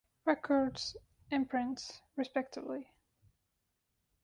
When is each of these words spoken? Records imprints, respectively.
Records 0.25 0.97
imprints, 1.29 2.01
respectively. 2.17 2.89